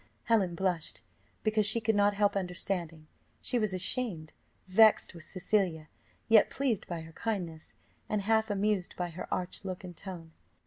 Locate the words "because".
1.43-1.67